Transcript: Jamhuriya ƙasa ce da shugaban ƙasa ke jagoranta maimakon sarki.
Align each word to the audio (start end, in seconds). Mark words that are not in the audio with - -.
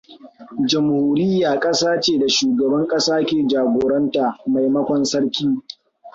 Jamhuriya 0.67 1.59
ƙasa 1.59 1.99
ce 1.99 2.19
da 2.19 2.27
shugaban 2.27 2.87
ƙasa 2.87 3.25
ke 3.25 3.47
jagoranta 3.47 4.37
maimakon 4.45 5.05
sarki. 5.05 5.45